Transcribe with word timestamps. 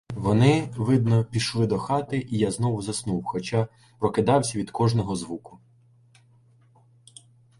Вони, 0.15 0.69
видно, 0.77 1.25
пішли 1.25 1.67
до 1.67 1.79
хати, 1.79 2.27
і 2.29 2.37
я 2.37 2.51
знову 2.51 2.81
заснув, 2.81 3.23
хоча 3.25 3.67
прокидався 3.99 4.57
від 4.59 4.71
кожного 4.71 5.15
звуку. 5.15 5.59